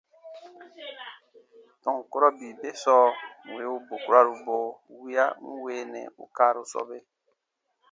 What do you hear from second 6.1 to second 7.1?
ù kaaru sɔbe.